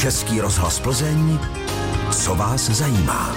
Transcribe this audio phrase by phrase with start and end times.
[0.00, 1.38] Český rozhlas Plzeň,
[2.12, 3.36] co vás zajímá.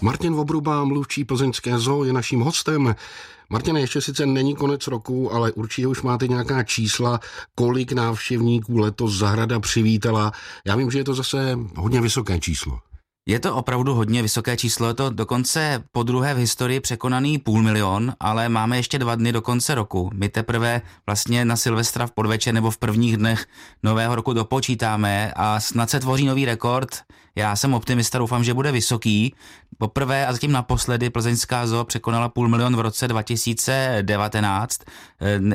[0.00, 2.94] Martin Vobruba, mluvčí plzeňské zoo, je naším hostem.
[3.48, 7.20] Martin, ještě sice není konec roku, ale určitě už máte nějaká čísla,
[7.54, 10.32] kolik návštěvníků letos zahrada přivítala.
[10.64, 12.78] Já vím, že je to zase hodně vysoké číslo.
[13.30, 17.62] Je to opravdu hodně vysoké číslo, je to dokonce po druhé v historii překonaný půl
[17.62, 20.10] milion, ale máme ještě dva dny do konce roku.
[20.14, 23.46] My teprve vlastně na Silvestra v podvečer nebo v prvních dnech
[23.82, 27.02] nového roku dopočítáme a snad se tvoří nový rekord.
[27.36, 29.34] Já jsem optimista, doufám, že bude vysoký.
[29.78, 34.80] Poprvé a zatím naposledy plzeňská zoo překonala půl milion v roce 2019.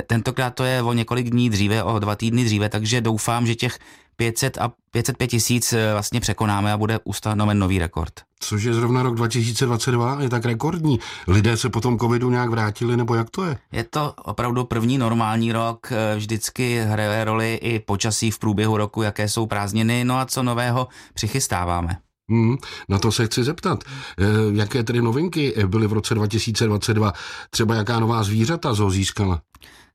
[0.06, 3.78] Tentokrát to je o několik dní dříve, o dva týdny dříve, takže doufám, že těch
[4.16, 8.12] 500 a 505 tisíc eh, vlastně překonáme a bude ustanoven nový rekord.
[8.40, 11.00] Což je zrovna rok 2022, je tak rekordní.
[11.28, 13.58] Lidé se potom covidu nějak vrátili, nebo jak to je?
[13.72, 19.02] Je to opravdu první normální rok, eh, vždycky hraje roli i počasí v průběhu roku,
[19.02, 21.96] jaké jsou prázdniny, no a co nového přichystáváme.
[22.30, 22.56] Hmm,
[22.88, 23.84] na to se chci zeptat.
[24.18, 27.12] E, jaké tedy novinky byly v roce 2022?
[27.50, 29.40] Třeba jaká nová zvířata zo získala?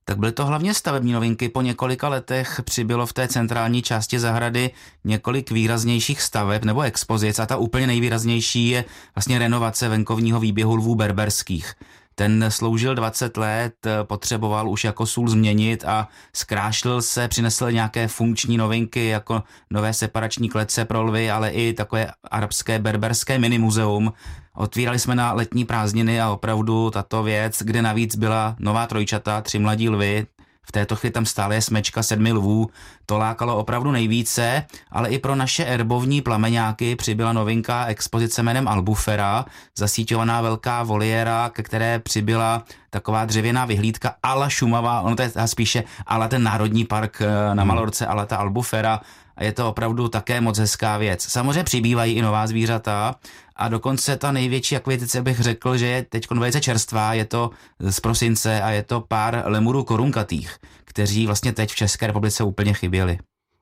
[0.06, 1.50] Tak byly to hlavně stavební novinky.
[1.50, 4.70] Po několika letech přibylo v té centrální části zahrady
[5.04, 8.86] několik výraznějších staveb nebo expozic a ta úplně nejvýraznější je
[9.16, 11.76] vlastně renovace venkovního výběhu lvů berberských.
[12.16, 13.74] Ten sloužil 20 let,
[14.04, 20.50] potřeboval už jako sůl změnit a zkrášlil se, přinesl nějaké funkční novinky jako nové separační
[20.50, 24.14] klece pro lvy, ale i takové arabské berberské mini muzeum.
[24.56, 29.60] Otvírali jsme na letní prázdniny a opravdu tato věc, kde navíc byla nová trojčata, tři
[29.60, 30.28] mladí lvy,
[30.64, 32.70] v této chvíli tam stále je smečka sedmi lvů,
[33.06, 39.46] to lákalo opravdu nejvíce, ale i pro naše erbovní plameňáky přibyla novinka expozice jménem Albufera,
[39.78, 45.84] zasíťovaná velká voliéra, ke které přibyla taková dřevěná vyhlídka ala Šumava, ono to je spíše
[46.06, 47.68] ala ten národní park eh, na hmm.
[47.68, 49.00] Malorce, ala ta Albufera,
[49.42, 51.24] a je to opravdu také moc hezká věc.
[51.24, 53.16] Samozřejmě přibývají i nová zvířata
[53.56, 58.00] a dokonce ta největší akvizice bych řekl, že je teď velice čerstvá, je to z
[58.00, 63.18] prosince a je to pár lemurů korunkatých, kteří vlastně teď v České republice úplně chyběli.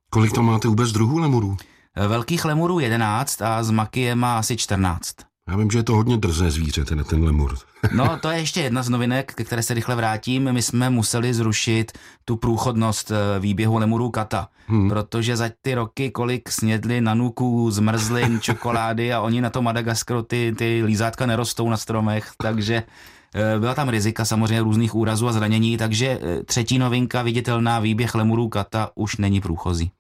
[0.09, 1.57] Kolik tam máte vůbec druhů lemurů?
[2.07, 5.28] Velkých lemurů 11 a z maky je má asi 14.
[5.49, 7.57] Já vím, že je to hodně drzé zvíře, ten, ten lemur.
[7.95, 10.51] no, to je ještě jedna z novinek, ke které se rychle vrátím.
[10.53, 11.91] My jsme museli zrušit
[12.25, 14.89] tu průchodnost eh, výběhu lemurů kata, hmm.
[14.89, 20.53] protože za ty roky, kolik snědli nanuků, zmrzlin, čokolády a oni na to Madagaskaru ty,
[20.57, 22.83] ty lízátka nerostou na stromech, takže
[23.35, 28.15] eh, byla tam rizika samozřejmě různých úrazů a zranění, takže eh, třetí novinka, viditelná výběh
[28.15, 29.91] lemurů kata, už není průchozí.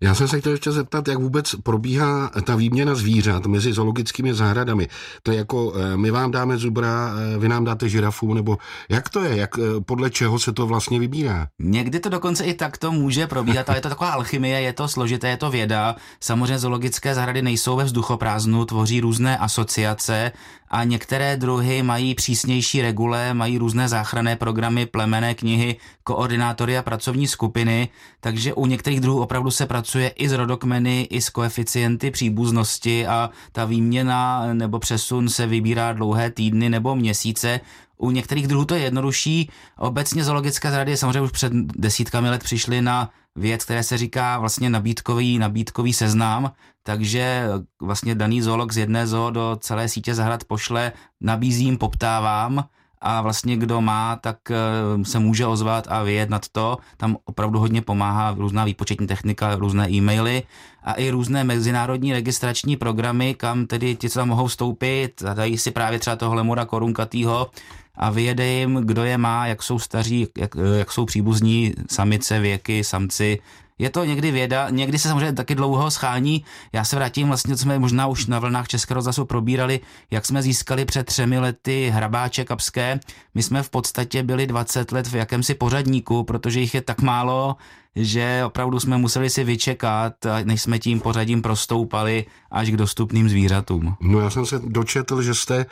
[0.00, 4.88] Já jsem se chtěl ještě zeptat, jak vůbec probíhá ta výměna zvířat mezi zoologickými zahradami.
[5.22, 8.58] To je jako, eh, my vám dáme zubra, eh, vy nám dáte žirafu, nebo
[8.88, 11.48] jak to je, jak, eh, podle čeho se to vlastně vybírá?
[11.58, 15.28] Někdy to dokonce i takto může probíhat, ale je to taková alchymie, je to složité,
[15.28, 15.96] je to věda.
[16.20, 20.32] Samozřejmě zoologické zahrady nejsou ve vzduchoprázdnu, tvoří různé asociace
[20.68, 27.26] a některé druhy mají přísnější regule, mají různé záchranné programy, plemené knihy, koordinátory a pracovní
[27.26, 27.88] skupiny,
[28.20, 33.30] takže u některých druhů opravdu se pracuje i s rodokmeny, i s koeficienty příbuznosti a
[33.52, 37.60] ta výměna nebo přesun se vybírá dlouhé týdny nebo měsíce.
[37.96, 39.50] U některých druhů to je jednodušší.
[39.78, 44.70] Obecně zoologické zahrady samozřejmě už před desítkami let přišly na věc, které se říká vlastně
[44.70, 47.48] nabídkový, nabídkový seznam, takže
[47.82, 52.64] vlastně daný zoolog z jedné zoo do celé sítě zahrad pošle, nabízím, poptávám
[53.00, 56.78] a vlastně kdo má, tak eh, se může ozvat a vyjednat to.
[56.96, 60.42] Tam opravdu hodně pomáhá různá výpočetní technika, různé e-maily
[60.84, 65.70] a i různé mezinárodní registrační programy, kam tedy ti, co tam mohou vstoupit, dají si
[65.70, 67.50] právě třeba toho lemura korunkatýho
[67.94, 72.84] a vyjede jim, kdo je má, jak jsou staří, jak, jak jsou příbuzní, samice, věky,
[72.84, 73.38] samci,
[73.78, 76.44] je to někdy věda, někdy se samozřejmě taky dlouho schání.
[76.72, 80.42] Já se vrátím vlastně, co jsme možná už na vlnách Českého rozhlasu probírali, jak jsme
[80.42, 83.00] získali před třemi lety hrabáče kapské.
[83.34, 87.56] My jsme v podstatě byli 20 let v jakémsi pořadníku, protože jich je tak málo,
[87.96, 90.12] že opravdu jsme museli si vyčekat,
[90.44, 93.96] než jsme tím pořadím prostoupali až k dostupným zvířatům.
[94.00, 95.66] No já jsem se dočetl, že jste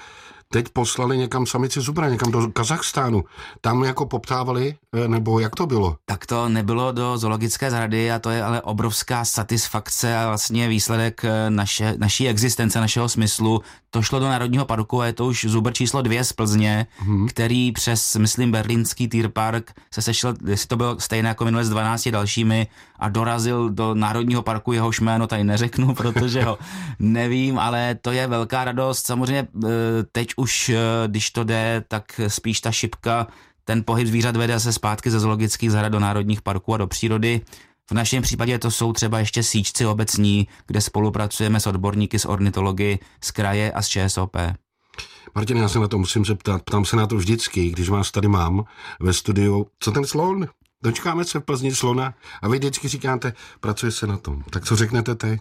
[0.49, 3.25] teď poslali někam samici zubra, někam do Kazachstánu.
[3.61, 4.77] Tam jako poptávali,
[5.07, 5.97] nebo jak to bylo?
[6.05, 11.25] Tak to nebylo do zoologické zahrady a to je ale obrovská satisfakce a vlastně výsledek
[11.25, 13.63] eh, naše, naší existence, našeho smyslu.
[13.91, 17.29] To šlo do Národního parku a je to už zubr číslo dvě z Plzně, hmm.
[17.29, 21.71] který přes, myslím, berlínský Týr Park se sešel, jestli to bylo stejné jako minule s
[21.71, 22.67] 12 dalšími
[22.99, 26.59] a dorazil do Národního parku, jehož jméno tady neřeknu, protože ho
[26.99, 29.07] nevím, ale to je velká radost.
[29.07, 29.69] Samozřejmě eh,
[30.13, 33.27] teď už, eh, když to jde, tak spíš ta šipka,
[33.65, 37.41] ten pohyb zvířat vede se zpátky ze zoologických zahrad do národních parků a do přírody.
[37.91, 42.99] V našem případě to jsou třeba ještě síčci obecní, kde spolupracujeme s odborníky z ornitology,
[43.25, 44.37] z kraje a z ČSOP.
[45.35, 48.29] Martin, já se na to musím zeptat, ptám se na to vždycky, když vás tady
[48.29, 48.65] mám
[49.01, 50.47] ve studiu, co ten slon?
[50.85, 54.43] Dočkáme se v Plzni slona a vy vždycky říkáte, pracuje se na tom.
[54.51, 55.41] Tak co řeknete teď?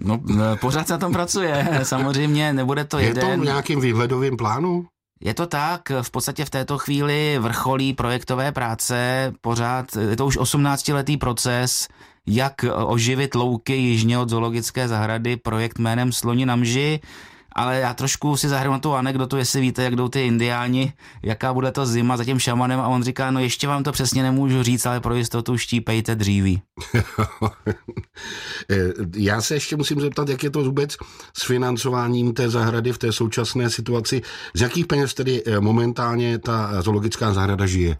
[0.00, 0.20] No,
[0.60, 3.38] pořád se na tom pracuje, samozřejmě, nebude to Je jeden.
[3.38, 4.86] to v nějakým výhledovým plánu?
[5.20, 10.38] Je to tak, v podstatě v této chvíli vrcholí projektové práce, pořád, je to už
[10.38, 11.88] 18-letý proces,
[12.26, 17.00] jak oživit louky jižně od zoologické zahrady, projekt jménem Sloni na mži,
[17.56, 20.92] ale já trošku si zahraju na tu anekdotu, jestli víte, jak jdou ty indiáni,
[21.22, 24.22] jaká bude to zima za tím šamanem a on říká, no ještě vám to přesně
[24.22, 26.62] nemůžu říct, ale pro jistotu štípejte dříví.
[29.16, 30.96] Já se ještě musím zeptat, jak je to vůbec
[31.38, 34.22] s financováním té zahrady v té současné situaci.
[34.54, 37.96] Z jakých peněz tedy eh, momentálně ta zoologická zahrada žije?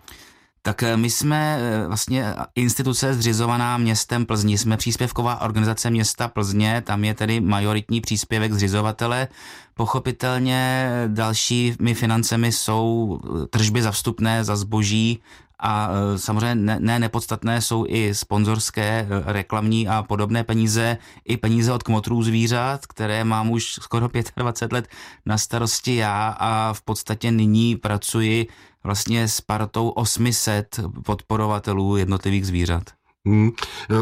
[0.67, 6.83] Tak eh, my jsme eh, vlastně instituce zřizovaná městem Plzni, jsme příspěvková organizace města Plzně,
[6.87, 9.29] tam je tedy majoritní příspěvek zřizovatele.
[9.75, 13.21] Pochopitelně dalšími financemi jsou
[13.51, 15.23] tržby za vstupné, za zboží
[15.59, 21.83] a samozřejmě ne, ne nepodstatné jsou i sponzorské, reklamní a podobné peníze, i peníze od
[21.83, 24.89] kmotrů zvířat, které mám už skoro 25 let
[25.27, 28.47] na starosti já a v podstatě nyní pracuji
[28.87, 32.83] vlastně s partou 800 podporovatelů jednotlivých zvířat.
[33.27, 33.51] Hmm.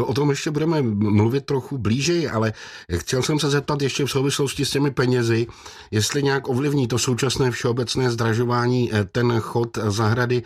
[0.05, 2.53] O tom ještě budeme mluvit trochu blíže, ale
[2.97, 5.47] chtěl jsem se zeptat ještě v souvislosti s těmi penězi,
[5.91, 10.43] jestli nějak ovlivní to současné všeobecné zdražování eh, ten chod zahrady.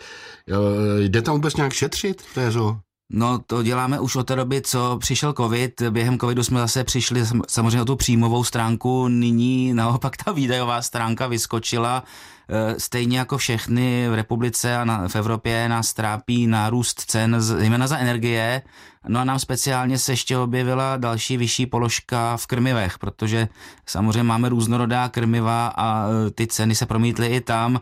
[0.48, 0.54] Eh,
[1.02, 2.76] jde tam vůbec nějak šetřit v té zoo?
[3.12, 5.82] No to děláme už od té doby, co přišel covid.
[5.90, 11.26] Během covidu jsme zase přišli samozřejmě o tu příjmovou stránku, nyní naopak ta výdajová stránka
[11.26, 12.04] vyskočila.
[12.52, 17.86] Eh, stejně jako všechny v republice a na, v Evropě nás trápí nárůst cen, zejména
[17.86, 18.62] za energie.
[19.08, 23.48] No a nám speciálně se ještě objevila další vyšší položka v krmivech, protože
[23.86, 27.80] samozřejmě máme různorodá krmiva a eh, ty ceny se promítly i tam.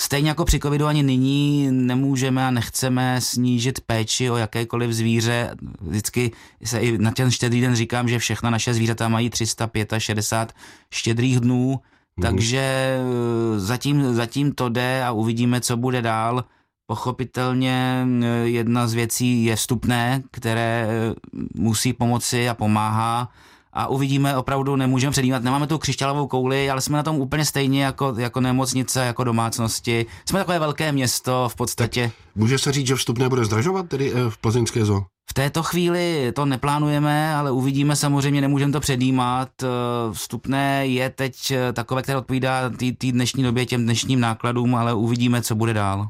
[0.00, 5.54] Stejně jako při covidu ani nyní nemůžeme a nechceme snížit péči o jakékoliv zvíře.
[5.80, 6.32] Vždycky
[6.64, 10.54] se i na ten štědrý den říkám, že všechna naše zvířata mají 365
[10.90, 11.80] štědrých dnů,
[12.16, 12.22] mm.
[12.22, 16.44] takže eh, zatím, zatím to jde a uvidíme, co bude dál.
[16.86, 21.14] Pochopitelně eh, jedna z věcí je vstupné, které eh,
[21.54, 23.30] musí pomoci a pomáhá
[23.72, 27.84] a uvidíme, opravdu nemůžeme předjímat, nemáme tu křišťálovou kouli, ale jsme na tom úplně stejně
[27.84, 30.06] jako, jako nemocnice, jako domácnosti.
[30.28, 32.02] Jsme takové velké město v podstatě.
[32.02, 35.04] Tak může se říct, že vstupné bude zdražovat tedy eh, v plzeňské zoo?
[35.30, 39.48] V této chvíli to neplánujeme, ale uvidíme samozřejmě, nemůžeme to předjímat.
[39.62, 39.66] Eh,
[40.12, 45.42] vstupné je teď eh, takové, které odpovídá té dnešní době, těm dnešním nákladům, ale uvidíme,
[45.42, 46.08] co bude dál.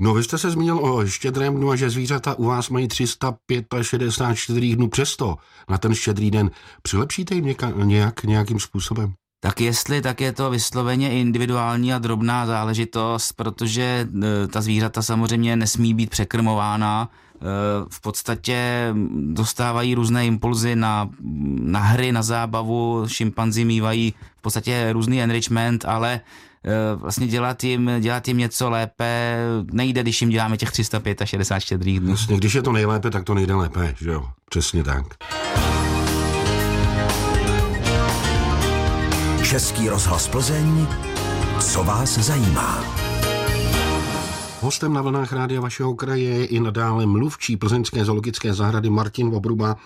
[0.00, 4.76] No vy jste se zmínil o štědrém dnu a že zvířata u vás mají 364
[4.76, 5.36] dnů přesto
[5.68, 6.50] na ten štědrý den.
[6.82, 9.14] Přilepšíte jim něka, nějak, nějakým způsobem?
[9.40, 14.08] Tak jestli, tak je to vysloveně individuální a drobná záležitost, protože
[14.44, 17.10] e, ta zvířata samozřejmě nesmí být překrmována.
[17.10, 17.38] E,
[17.90, 18.88] v podstatě
[19.32, 21.10] dostávají různé impulzy na,
[21.60, 26.20] na hry, na zábavu, šimpanzi mývají v podstatě různý enrichment, ale
[26.96, 29.38] vlastně dělat jim, dělat jim něco lépe
[29.72, 32.08] nejde, když jim děláme těch 365 štědrých dnů.
[32.08, 34.28] Vlastně, když je to nejlépe, tak to nejde lépe, že jo?
[34.50, 35.04] Přesně tak.
[39.42, 40.86] Český rozhlas Plzeň,
[41.60, 43.05] co vás zajímá?
[44.66, 49.76] Hostem na vlnách rádia vašeho kraje je i nadále mluvčí plzeňské zoologické zahrady Martin Vobruba.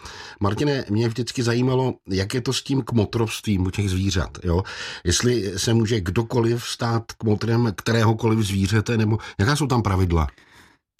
[0.40, 4.38] Martine, mě vždycky zajímalo, jak je to s tím kmotrovstvím u těch zvířat.
[4.44, 4.62] Jo?
[5.04, 10.26] Jestli se může kdokoliv stát kmotrem kteréhokoliv zvířete, nebo jaká jsou tam pravidla?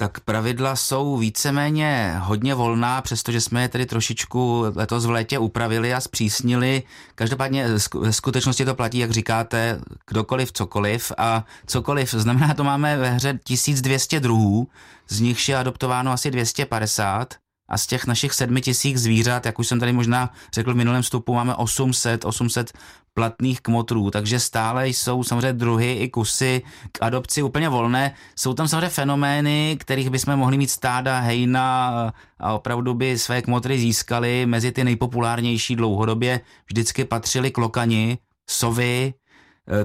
[0.00, 5.94] Tak pravidla jsou víceméně hodně volná, přestože jsme je tedy trošičku letos v létě upravili
[5.94, 6.82] a zpřísnili.
[7.14, 12.10] Každopádně ve skutečnosti to platí, jak říkáte, kdokoliv, cokoliv a cokoliv.
[12.10, 14.68] Znamená, to máme ve hře 1200 druhů,
[15.08, 17.34] z nichž je adoptováno asi 250
[17.70, 21.02] a z těch našich sedmi tisíc zvířat, jak už jsem tady možná řekl v minulém
[21.02, 22.72] vstupu, máme 800, 800
[23.14, 26.62] platných kmotrů, takže stále jsou samozřejmě druhy i kusy
[26.92, 28.14] k adopci úplně volné.
[28.36, 33.78] Jsou tam samozřejmě fenomény, kterých bychom mohli mít stáda hejna a opravdu by své kmotry
[33.78, 34.46] získali.
[34.46, 38.18] Mezi ty nejpopulárnější dlouhodobě vždycky patřili klokani,
[38.50, 39.14] sovy,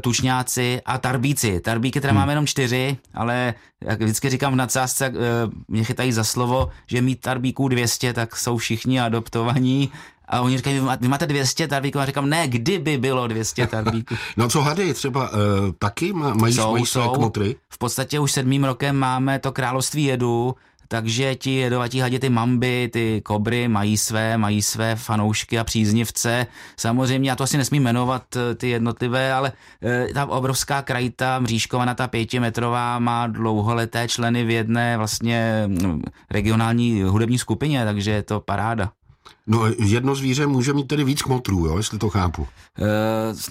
[0.01, 1.59] tučňáci a tarbíci.
[1.59, 2.19] Tarbíky teda hmm.
[2.19, 5.11] máme jenom čtyři, ale jak vždycky říkám v nadsázce, eh,
[5.67, 9.91] mě chytají za slovo, že mít tarbíků 200, tak jsou všichni adoptovaní
[10.27, 11.99] a oni říkají, vy máte 200 tarbíků?
[11.99, 14.15] A říkám, ne, kdyby bylo 200 tarbíků.
[14.37, 15.37] no co hady, třeba uh,
[15.79, 17.03] taky mají, jsou, mají své?
[17.69, 20.55] V podstatě už sedmým rokem máme to království jedu,
[20.87, 26.47] takže ti jedovatí hadi, ty mamby, ty kobry mají své, mají své fanoušky a příznivce.
[26.77, 29.51] Samozřejmě, já to asi nesmím jmenovat eh, ty jednotlivé, ale
[29.83, 36.01] eh, ta obrovská krajita mřížkovaná, ta pětimetrová, má dlouholeté členy v jedné vlastně mm,
[36.31, 38.91] regionální hudební skupině, takže je to paráda.
[39.47, 42.47] No jedno zvíře může mít tedy víc kmotrů, jo, jestli to chápu.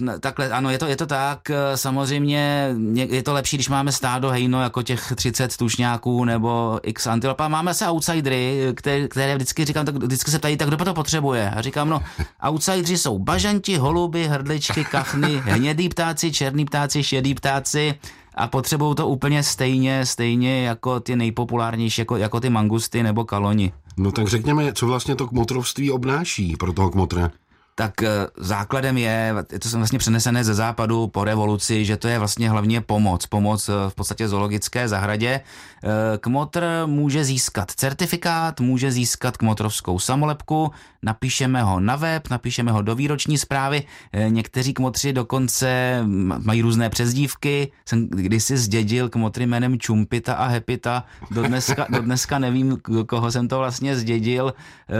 [0.08, 1.50] E, takhle, ano, je to, je to tak.
[1.50, 7.06] Eh, samozřejmě je to lepší, když máme stádo hejno jako těch 30 tušňáků nebo x
[7.06, 7.40] antilop.
[7.40, 10.94] A máme se outsidery, které, které vždycky říkám, tak vždycky se ptají, tak kdo to
[10.94, 11.50] potřebuje?
[11.50, 12.02] A říkám, no,
[12.48, 17.94] outsideri jsou bažanti, holuby, hrdličky, kachny, hnědý ptáci, černý ptáci, šedý ptáci
[18.34, 23.72] a potřebují to úplně stejně, stejně jako ty nejpopulárnější, jako, jako ty mangusty nebo kaloni.
[23.96, 27.30] No tak řekněme, co vlastně to kmotrovství obnáší pro toho kmotra?
[27.74, 32.18] Tak eh, základem je, je to vlastně přenesené ze západu po revoluci, že to je
[32.18, 33.26] vlastně hlavně pomoc.
[33.26, 35.40] Pomoc eh, v podstatě zoologické zahradě.
[35.84, 35.88] Eh,
[36.18, 40.70] kmotr může získat certifikát, může získat kmotrovskou samolepku,
[41.02, 43.82] napíšeme ho na web, napíšeme ho do výroční zprávy.
[44.28, 46.00] Někteří kmotři dokonce
[46.44, 47.72] mají různé přezdívky.
[47.88, 51.04] Jsem kdysi zdědil kmotry jménem Čumpita a Hepita.
[51.30, 54.54] Do dneska, do dneska nevím, koho jsem to vlastně zdědil.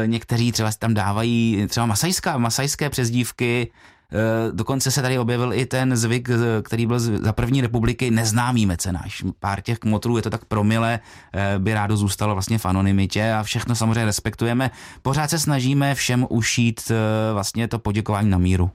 [0.06, 3.70] Někteří třeba tam dávají třeba masajská, masajská masajské přezdívky,
[4.12, 6.28] eh, Dokonce se tady objevil i ten zvyk,
[6.62, 9.24] který byl za první republiky neznámý mecenáš.
[9.40, 11.00] Pár těch kmotrů je to tak promile,
[11.32, 14.70] eh, by rádo zůstalo vlastně v anonymitě a všechno samozřejmě respektujeme.
[15.02, 18.70] Pořád se snažíme všem ušít eh, vlastně to poděkování na míru.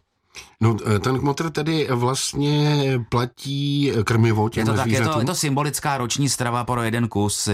[0.62, 2.80] No, ten kmotr tedy vlastně
[3.10, 7.08] platí krmivo těm je to, tak, je, to, je to symbolická roční strava pro jeden
[7.08, 7.50] kus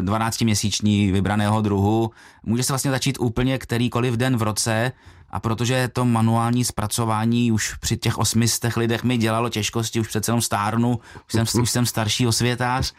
[0.00, 2.10] 12-měsíční vybraného druhu.
[2.42, 4.92] Může se vlastně začít úplně kterýkoliv den v roce
[5.36, 10.30] a protože to manuální zpracování už při těch osmistech lidech mi dělalo těžkosti, už přece
[10.30, 12.92] jenom stárnu, už jsem, už jsem starší osvětář,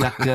[0.00, 0.26] tak uh,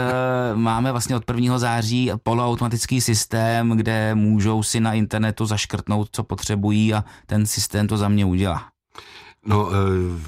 [0.60, 1.60] máme vlastně od 1.
[1.60, 7.98] září poloautomatický systém, kde můžou si na internetu zaškrtnout, co potřebují a ten systém to
[7.98, 8.77] za mě udělá.
[9.48, 9.76] No, e,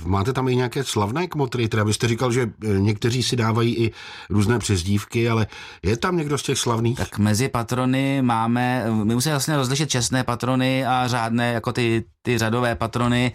[0.06, 3.92] máte tam i nějaké slavné kmotry, teda byste říkal, že e, někteří si dávají i
[4.30, 5.48] různé přezdívky, ale
[5.84, 6.98] je tam někdo z těch slavných?
[6.98, 12.38] Tak mezi patrony máme, my musíme vlastně rozlišit čestné patrony a řádné, jako ty, ty
[12.38, 13.32] řadové patrony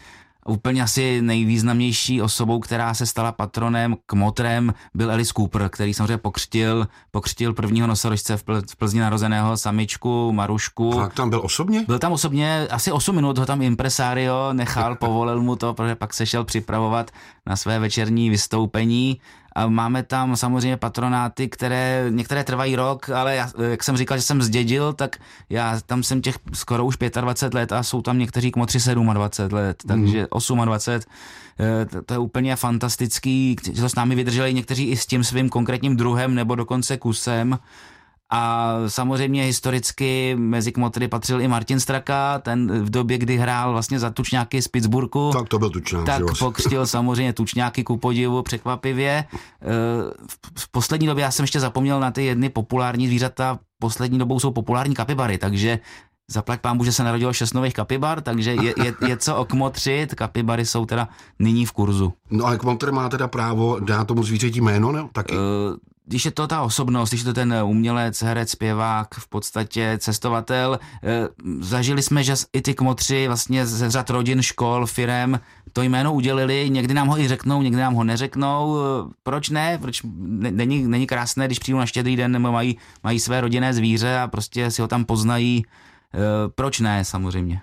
[0.49, 6.89] Úplně asi nejvýznamnější osobou, která se stala patronem, kmotrem, byl Alice Cooper, který samozřejmě pokřtil,
[7.11, 11.01] pokřtil prvního nosorožce v, Pl- v Plzni narozeného samičku Marušku.
[11.01, 11.85] A tam byl osobně?
[11.87, 16.15] Byl tam osobně, asi 8 minut ho tam impresario nechal, povolil mu to, protože pak
[16.15, 17.11] se šel připravovat
[17.47, 19.21] na své večerní vystoupení
[19.55, 24.23] a máme tam samozřejmě patronáty, které některé trvají rok, ale já, jak jsem říkal, že
[24.23, 25.17] jsem zdědil, tak
[25.51, 29.77] já tam jsem těch skoro už 25 let a jsou tam někteří kmotři 27 let,
[29.89, 30.65] takže mm.
[30.67, 31.11] 28
[31.91, 35.49] to, to je úplně fantastický, že to s námi vydrželi někteří i s tím svým
[35.49, 37.59] konkrétním druhem nebo dokonce kusem
[38.35, 43.99] a samozřejmě historicky mezi kmotry patřil i Martin Straka, ten v době, kdy hrál vlastně
[43.99, 45.33] za tučňáky z Pittsburghu.
[45.33, 46.07] Tak to byl tučňák.
[46.07, 49.11] Tak pokřtil samozřejmě tučňáky ku podivu překvapivě.
[49.11, 49.27] E,
[50.59, 54.51] v poslední době já jsem ještě zapomněl na ty jedny populární zvířata, poslední dobou jsou
[54.51, 55.79] populární kapibary, takže
[56.31, 60.67] Zaplať pán že se narodilo šest nových kapibar, takže je, je, je co okmotřit, kapibary
[60.67, 62.13] jsou teda nyní v kurzu.
[62.31, 65.09] No a kmotr má teda právo dát tomu zvířeti jméno, ne?
[65.13, 65.35] Taky?
[65.35, 65.41] Uh,
[66.07, 70.79] když je to ta osobnost, když je to ten umělec, herec, zpěvák, v podstatě cestovatel,
[71.03, 71.29] eh,
[71.61, 75.41] zažili jsme, že i ty kmotři vlastně ze řad rodin, škol, firem
[75.75, 78.77] to jméno udělili, někdy nám ho i řeknou, někdy nám ho neřeknou.
[78.77, 79.79] Eh, proč ne?
[79.79, 84.19] Proč není, není krásné, když přijdu na štědrý den nebo mají, mají své rodinné zvíře
[84.19, 85.65] a prostě si ho tam poznají.
[86.15, 86.19] Eh,
[86.55, 87.61] proč ne, samozřejmě.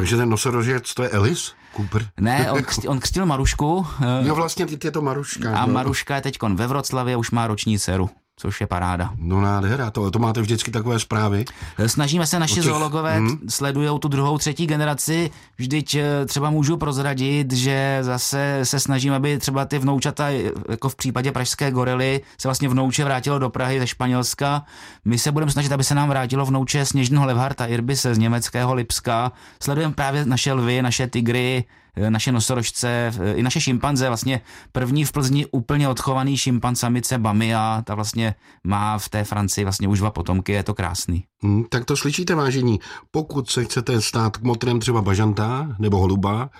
[0.00, 1.52] Takže ten nosorožec, to je Elis?
[1.76, 2.08] Cooper?
[2.20, 3.86] Ne, on, křtil, on křtil Marušku.
[4.22, 5.56] Jo, vlastně ty je to Maruška.
[5.56, 5.72] A no.
[5.72, 9.10] Maruška je teď ve Vroclavě, už má roční dceru což je paráda.
[9.16, 11.44] No nádhera, to, to máte vždycky takové zprávy.
[11.86, 12.64] Snažíme se, naši těch...
[12.64, 13.38] zoologové hmm.
[13.48, 19.38] sledují tu druhou, třetí generaci, vždyť eh, třeba můžu prozradit, že zase se snažíme, aby
[19.38, 20.28] třeba ty vnoučata,
[20.68, 24.64] jako v případě pražské gorily, se vlastně vnouče vrátilo do Prahy ze Španělska.
[25.04, 29.32] My se budeme snažit, aby se nám vrátilo vnouče Sněžného Levharta Irbise z německého Lipska.
[29.62, 34.40] Sledujeme právě naše lvy, naše tygry, Eh, naše nosorožce, eh, i naše šimpanze, vlastně
[34.72, 39.88] první v Plzni úplně odchovaný šimpan samice Bamia, ta vlastně má v té Francii vlastně
[39.88, 41.24] už dva potomky, je to krásný.
[41.42, 42.80] Hmm, tak to slyšíte, vážení.
[43.10, 46.50] Pokud se chcete stát kmotrem třeba bažanta nebo holuba,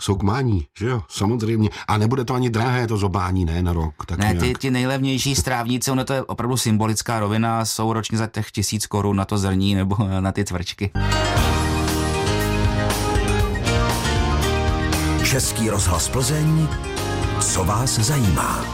[0.00, 1.70] jsou kmání, že jo, samozřejmě.
[1.88, 3.94] A nebude to ani drahé, to zobání, ne, na rok.
[4.06, 8.26] Tak ne, ty, ty nejlevnější strávníci, ono to je opravdu symbolická rovina, jsou ročně za
[8.26, 10.90] těch tisíc korun na to zrní nebo na ty tvrčky.
[15.30, 16.68] Český rozhlas Plzeň,
[17.40, 18.64] co vás zajímá.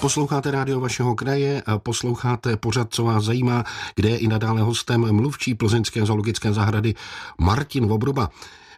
[0.00, 5.54] Posloucháte rádio vašeho kraje, posloucháte pořad, co vás zajímá, kde je i nadále hostem mluvčí
[5.54, 6.94] plzeňské zoologické zahrady
[7.40, 8.30] Martin Vobruba.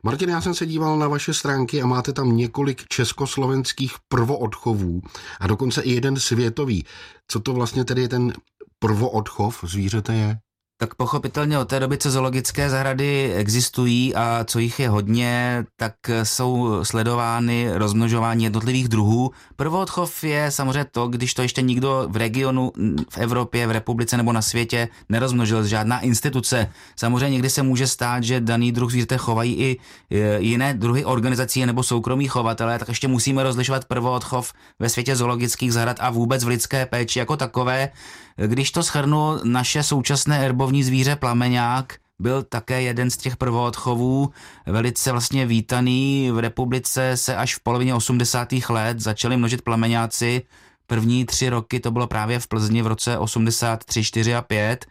[0.02, 5.02] Martin, já jsem se díval na vaše stránky a máte tam několik československých prvoodchovů
[5.40, 6.84] a dokonce i jeden světový.
[7.28, 8.32] Co to vlastně tedy je ten
[8.78, 10.38] prvoodchov zvířete je?
[10.78, 15.94] Tak pochopitelně od té doby, co zoologické zahrady existují a co jich je hodně, tak
[16.22, 19.30] jsou sledovány rozmnožování jednotlivých druhů.
[19.56, 22.72] Prvoodchov je samozřejmě to, když to ještě nikdo v regionu,
[23.10, 26.70] v Evropě, v republice nebo na světě nerozmnožil, žádná instituce.
[26.96, 29.76] Samozřejmě někdy se může stát, že daný druh zvířete chovají i
[30.10, 35.72] e, jiné druhy organizací nebo soukromí chovatele, tak ještě musíme rozlišovat prvoodchov ve světě zoologických
[35.72, 37.90] zahrad a vůbec v lidské péči jako takové.
[38.36, 44.30] Když to schrnu, naše současné erbovní zvíře plameňák byl také jeden z těch prvoodchovů,
[44.66, 46.30] velice vlastně vítaný.
[46.32, 48.48] V republice se až v polovině 80.
[48.68, 50.42] let začali množit plameňáci.
[50.86, 54.86] První tři roky to bylo právě v Plzni v roce 83, 4 a 5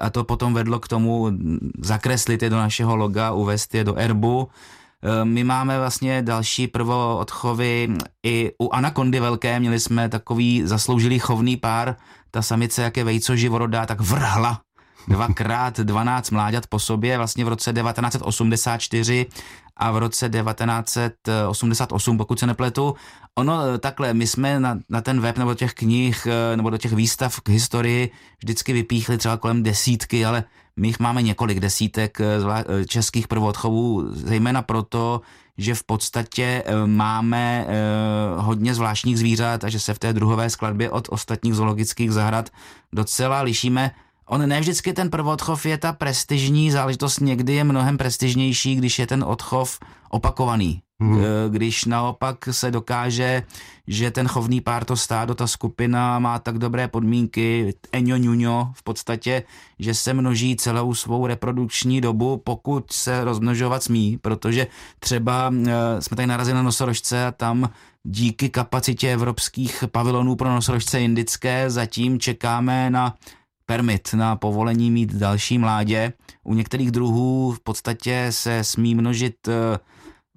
[0.00, 1.30] a to potom vedlo k tomu
[1.78, 4.48] zakreslit je do našeho loga, uvést je do erbu.
[5.04, 7.88] Eh, my máme vlastně další prvoodchovy
[8.26, 11.96] i u anakondy velké, měli jsme takový zasloužilý chovný pár,
[12.30, 14.60] ta samice, jak je vejco živorodá, tak vrhla
[15.08, 19.26] dvakrát 12 mláďat po sobě, vlastně v roce 1984
[19.80, 22.94] a v roce 1988, pokud se nepletu.
[23.34, 26.70] Ono eh, takhle, my jsme na, na ten web nebo do těch knih eh, nebo
[26.70, 30.44] do těch výstav k historii vždycky vypíchli třeba kolem desítky, ale
[30.76, 35.20] my jich máme několik desítek eh, českých prvodchovů, zejména proto,
[35.58, 37.66] že v podstatě máme
[38.36, 42.50] hodně zvláštních zvířat a že se v té druhové skladbě od ostatních zoologických zahrad
[42.92, 43.90] docela lišíme.
[44.30, 49.06] On ne vždycky ten prvodchov je ta prestižní záležitost, někdy je mnohem prestižnější, když je
[49.06, 49.78] ten odchov
[50.10, 50.82] opakovaný.
[51.00, 51.22] Hmm.
[51.48, 53.42] Když naopak se dokáže,
[53.86, 58.82] že ten chovný pár, to stádo, ta skupina má tak dobré podmínky, eňo ňuňo v
[58.82, 59.42] podstatě,
[59.78, 64.66] že se množí celou svou reprodukční dobu, pokud se rozmnožovat smí, protože
[64.98, 67.70] třeba e, jsme tady narazili na nosorožce a tam
[68.04, 73.14] díky kapacitě evropských pavilonů pro nosorožce indické zatím čekáme na
[73.70, 76.12] permit na povolení mít další mládě.
[76.44, 79.78] U některých druhů v podstatě se smí množit, eh,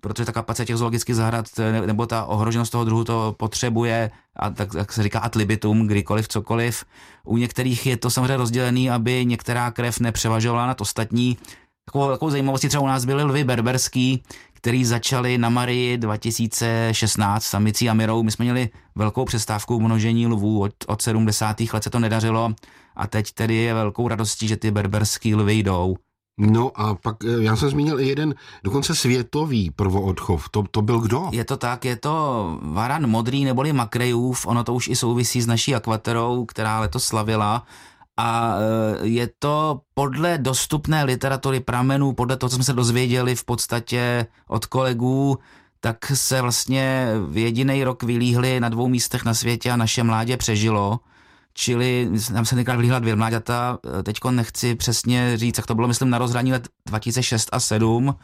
[0.02, 4.50] protože ta kapacita těch zoologických zahrad eh, nebo ta ohroženost toho druhu to potřebuje, a
[4.50, 6.86] tak, tak se říká ad libitum, kdykoliv, cokoliv.
[7.26, 11.38] U některých je to samozřejmě rozdělený, aby některá krev nepřevažovala nad ostatní.
[11.86, 14.24] Takovou, takovou zajímavostí třeba u nás byly lvy berberský,
[14.63, 18.23] který začali na Marii 2016 samicí a Mirou.
[18.23, 21.62] My jsme měli velkou přestávku množení lvů, od, od 70.
[21.73, 22.54] let se to nedařilo
[22.95, 25.95] a teď tedy je velkou radostí, že ty berberský lvy jdou.
[26.38, 30.49] No a pak eh, já jsem zmínil i jeden dokonce světový prvoodchov.
[30.49, 31.30] To, to byl kdo?
[31.32, 35.47] Je to tak, je to varan modrý neboli makrejův, ono to už i souvisí s
[35.47, 37.65] naší akvaterou, která letos slavila
[38.17, 43.43] a eh, je to podle dostupné literatury pramenů, podle toho, co jsme se dozvěděli v
[43.43, 45.39] podstatě od kolegů,
[45.80, 50.38] tak se vlastně v jediný rok vylíhli na dvou místech na světě a naše mládě
[50.38, 50.99] přežilo.
[51.54, 56.10] Čili nám se tenkrát vylíhla dvě mláďata, teďko nechci přesně říct, jak to bylo, myslím,
[56.10, 58.15] na rozhraní let 2006 a 7.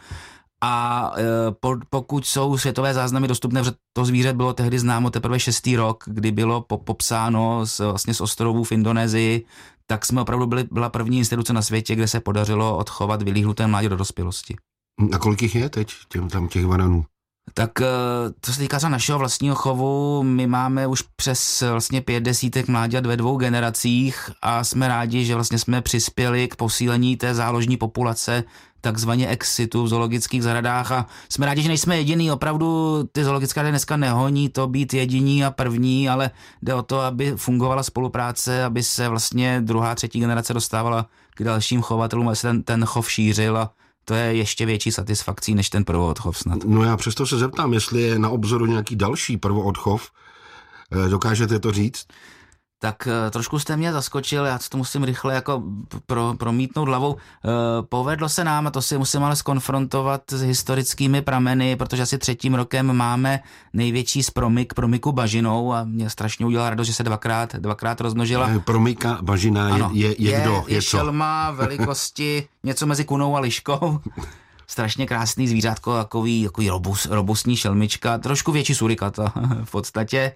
[0.64, 1.24] A e,
[1.60, 6.04] po, pokud jsou světové záznamy dostupné, že to zvíře bylo tehdy známo teprve šestý rok,
[6.08, 9.46] kdy bylo po, popsáno z, vlastně z ostrovů v Indonésii,
[9.88, 13.90] tak jsme opravdu byli, byla první instituce na světě, kde se podařilo odchovat vylíhnuté mládě
[13.90, 14.56] do dospělosti.
[15.14, 17.06] A kolik jich je teď, těm, tam těch bananů?
[17.54, 17.72] Tak
[18.42, 23.18] co se týká našeho vlastního chovu, my máme už přes vlastně pět desítek mláďat ve
[23.18, 28.44] dvou generacích a jsme rádi, že vlastně jsme přispěli k posílení té záložní populace
[28.82, 33.72] takzvaně exitu v zoologických zahradách a jsme rádi, že nejsme jediný, opravdu ty zoologické zahrady
[33.72, 38.84] dneska nehoní to být jediní a první, ale jde o to, aby fungovala spolupráce, aby
[38.84, 43.58] se vlastně druhá, třetí generace dostávala k dalším chovatelům, aby se ten, ten chov šířil
[43.58, 43.72] a
[44.06, 46.60] to je ještě větší satisfakcí než ten prvoodchov snad.
[46.66, 50.10] No já přesto se zeptám, jestli je na obzoru nějaký další prvoodchov.
[50.92, 52.08] Eh, dokážete to říct?
[52.80, 55.64] Tak eh, trošku jste mě zaskočil, já to musím rychle jako
[56.06, 57.16] pro, promítnout hlavou.
[57.16, 57.20] E,
[57.82, 62.56] povedlo se nám, a to si musím ale skonfrontovat s historickými prameny, protože asi třetím
[62.56, 63.40] rokem máme
[63.74, 68.50] největší spromik promiku bažinou a mě strašně udělala radost, že se dvakrát, dvakrát rozmnožila.
[68.50, 70.64] E, promika bažina je, je, je, je kdo?
[70.68, 74.00] Je, je šelma velikosti něco mezi kunou a liškou
[74.68, 80.34] strašně krásný zvířátko, takový, takový robust, robustní šelmička, trošku větší surikata v podstatě.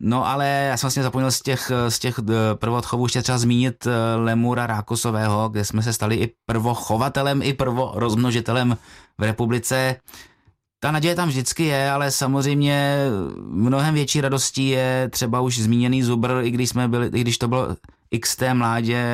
[0.00, 3.86] No ale já jsem vlastně zapomněl z těch, z těch eh, prvodchovů ještě třeba zmínit
[3.86, 8.76] eh, Lemura Rákosového, kde jsme se stali i prvochovatelem, i prvorozmnožitelem
[9.18, 9.96] v republice.
[10.82, 12.96] Ta naděje tam vždycky je, ale samozřejmě
[13.42, 17.48] mnohem větší radostí je třeba už zmíněný Zubr, i když, jsme byli, i když to
[17.48, 17.76] bylo
[18.18, 19.04] XT mládě,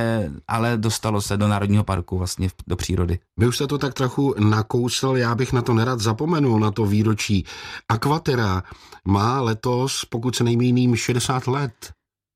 [0.48, 3.18] ale dostalo se do Národního parku, vlastně do přírody.
[3.38, 6.86] Vy už jste to tak trochu nakousl, já bych na to nerad zapomenul, na to
[6.86, 7.44] výročí.
[7.88, 8.62] Aquatera
[9.08, 11.92] má letos, pokud se nejmíním, 60 let.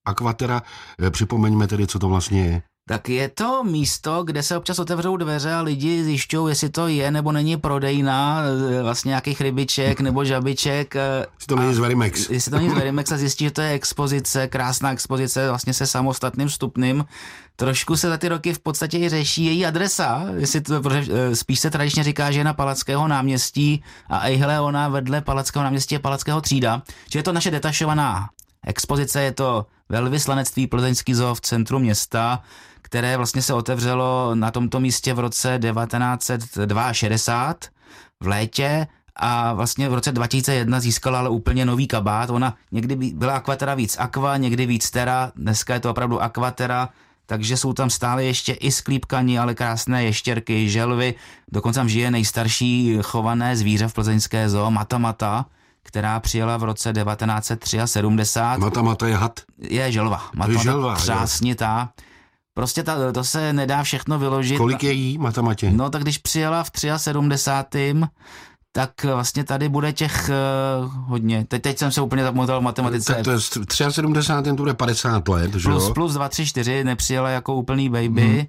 [0.07, 0.63] Aquatera,
[1.03, 2.63] eh, připomeňme tedy, co to vlastně je.
[2.91, 7.11] Tak je to místo, kde se občas otevřou dveře a lidi zjišťují, jestli to je
[7.11, 8.43] nebo není prodejná,
[8.79, 10.97] eh, vlastně nějakých rybiček nebo žabiček.
[10.97, 12.31] Eh, jestli to není z Verimex.
[12.31, 15.87] Jestli to není z Verimex a zjistí, že to je expozice, krásná expozice vlastně se
[15.87, 17.05] samostatným vstupným.
[17.57, 21.61] Trošku se za ty roky v podstatě i řeší její adresa, jestli to, eh, spíš
[21.61, 25.99] se tradičně říká, že je na Palackého náměstí a ejhle, ona vedle Palackého náměstí je
[25.99, 28.29] Palackého třída, že je to naše detašovaná
[28.67, 32.43] expozice, je to velvyslanectví Plzeňský zoo v centru města,
[32.91, 37.55] které vlastně se otevřelo na tomto místě v roce 1962
[38.21, 42.31] v létě a vlastně v roce 2001 získala ale úplně nový kabát.
[42.31, 46.89] Ona někdy byla Aquatera víc Aqua, někdy víc Terra, dneska je to opravdu Aquatera,
[47.27, 51.15] takže jsou tam stále ještě i sklípkaní, ale krásné ještěrky, želvy.
[51.53, 55.47] Dokonce tam žije nejstarší chované zvíře v plzeňské zoo, Matamata,
[55.83, 58.61] která přijela v roce 1973.
[58.61, 59.41] Matamata je had?
[59.59, 60.23] Je želva.
[60.35, 60.95] Matamata je želva.
[60.95, 61.89] Přásnitá.
[62.61, 64.59] Prostě ta, to se nedá všechno vyložit.
[64.59, 65.71] Kolik je jí Matamatě?
[65.71, 67.95] No tak když přijela v 73
[68.73, 70.31] tak vlastně tady bude těch
[70.83, 71.45] uh, hodně.
[71.49, 73.15] Teď, teď jsem se úplně zamotal v matematice.
[73.15, 74.51] Tak to je v 73.
[74.51, 78.29] to bude 50 let, že Plus, plus 2, 3, 4 nepřijela jako úplný baby.
[78.29, 78.45] Hmm.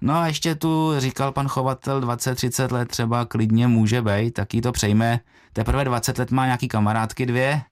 [0.00, 4.60] No a ještě tu říkal pan chovatel 20-30 let třeba klidně může být, tak jí
[4.60, 5.20] to přejme.
[5.52, 7.62] Teprve 20 let má nějaký kamarádky dvě,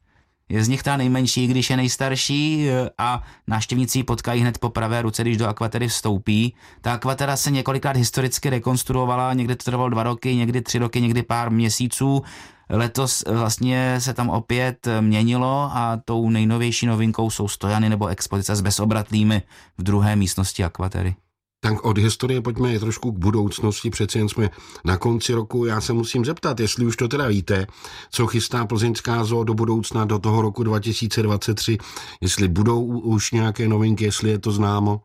[0.50, 4.70] je z nich ta nejmenší, když je nejstarší e, a návštěvníci ji potkají hned po
[4.70, 6.54] pravé ruce, když do akvatery vstoupí.
[6.80, 11.22] Ta akvatera se několikrát historicky rekonstruovala, někdy to trvalo dva roky, někdy tři roky, někdy
[11.22, 12.22] pár měsíců.
[12.70, 18.60] Letos vlastně se tam opět měnilo a tou nejnovější novinkou jsou stojany nebo expozice s
[18.60, 19.42] bezobratlými
[19.78, 21.14] v druhé místnosti akvatery.
[21.62, 24.51] Tak od historie pojďme trošku k budoucnosti, přeci jen jsme
[24.85, 25.64] na konci roku.
[25.64, 27.66] Já se musím zeptat, jestli už to teda víte,
[28.11, 31.79] co chystá plzeňská zoo do budoucna, do toho roku 2023,
[32.20, 35.01] jestli budou už nějaké novinky, jestli je to známo.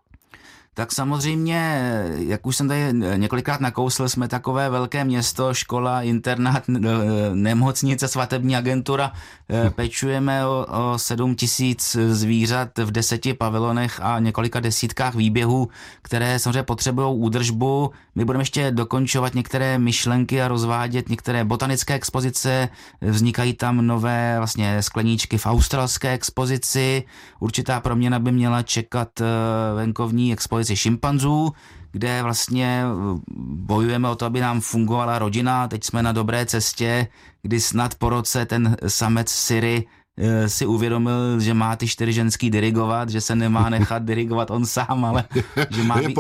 [0.78, 1.82] Tak samozřejmě,
[2.18, 6.64] jak už jsem tady několikrát nakousl, jsme takové velké město, škola, internát,
[7.34, 9.12] nemocnice, svatební agentura.
[9.50, 15.70] Eh, pečujeme o, o 7 tisíc zvířat v deseti pavilonech a několika desítkách výběhů,
[16.02, 17.92] které samozřejmě potřebují údržbu.
[18.16, 22.70] My budeme ještě dokončovat některé myšlenky a rozvádět některé botanické expozice.
[23.02, 27.04] Vznikají tam nové vlastně skleníčky v australské expozici.
[27.40, 29.26] Určitá proměna by měla čekat eh,
[29.76, 31.54] venkovní expozici expozici šimpanzů,
[31.92, 33.20] kde vlastně eh,
[33.66, 35.68] bojujeme o to, aby nám fungovala rodina.
[35.68, 37.08] Teď jsme na dobré cestě,
[37.42, 39.86] kdy snad po roce ten samec Siri
[40.18, 44.66] eh, si uvědomil, že má ty čtyři ženský dirigovat, že se nemá nechat dirigovat on
[44.66, 45.24] sám, ale
[45.70, 46.18] že má, být,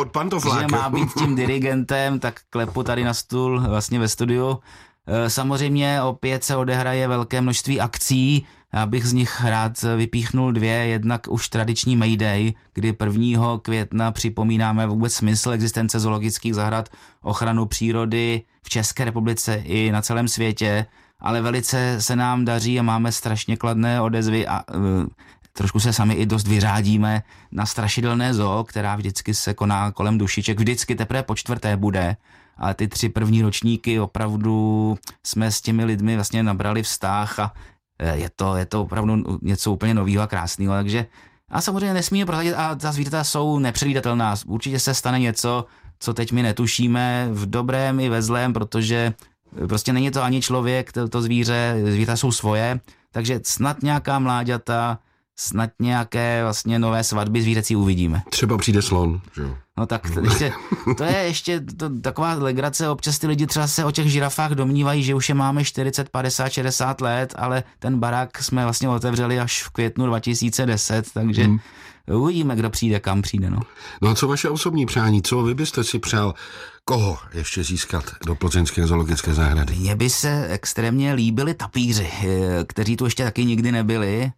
[0.59, 4.59] že má být tím dirigentem, tak klepu tady na stůl vlastně ve studiu.
[5.07, 10.73] Eh, samozřejmě opět se odehraje velké množství akcí, já bych z nich rád vypíchnul dvě,
[10.73, 13.59] jednak už tradiční Mayday, kdy 1.
[13.61, 16.89] května připomínáme vůbec smysl existence zoologických zahrad,
[17.21, 20.85] ochranu přírody v České republice i na celém světě,
[21.19, 24.81] ale velice se nám daří a máme strašně kladné odezvy a uh,
[25.53, 30.59] trošku se sami i dost vyřádíme na strašidelné zoo, která vždycky se koná kolem dušiček,
[30.59, 32.17] vždycky teprve po čtvrté bude,
[32.57, 37.53] ale ty tři první ročníky opravdu jsme s těmi lidmi vlastně nabrali vztah a
[37.99, 41.05] je to, je to opravdu něco úplně nového a krásného, takže
[41.49, 44.35] a samozřejmě nesmíme prozradit a ta zvířata jsou nepředvídatelná.
[44.45, 45.65] Určitě se stane něco,
[45.99, 49.13] co teď my netušíme v dobrém i ve zlém, protože
[49.67, 52.79] prostě není to ani člověk, to, to zvíře, zvířata jsou svoje,
[53.11, 54.99] takže snad nějaká mláďata
[55.35, 58.21] snad nějaké vlastně nové svatby zvířecí uvidíme.
[58.29, 59.55] Třeba přijde slon, že jo?
[59.77, 60.53] No tak to, ještě,
[60.97, 65.03] to je ještě to, taková legrace, občas ty lidi třeba se o těch žirafách domnívají,
[65.03, 69.63] že už je máme 40, 50, 60 let, ale ten barák jsme vlastně otevřeli až
[69.63, 71.59] v květnu 2010, takže hmm.
[72.11, 73.49] uvidíme, kdo přijde, kam přijde.
[73.49, 73.59] No.
[74.01, 76.33] no a co vaše osobní přání, co vy byste si přál,
[76.85, 79.75] koho ještě získat do Plzeňské zoologické zahrady?
[79.75, 84.31] Mně by se extrémně líbili tapíři, eh, kteří tu ještě taky nikdy nebyli,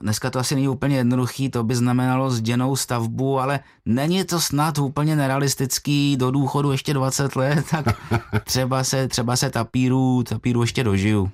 [0.00, 4.78] dneska to asi není úplně jednoduchý, to by znamenalo zděnou stavbu, ale není to snad
[4.78, 7.86] úplně nerealistický do důchodu ještě 20 let, tak
[8.44, 11.30] třeba se, třeba se tapíru, tapíru ještě dožiju.